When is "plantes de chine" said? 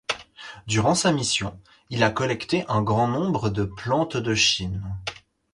3.65-4.81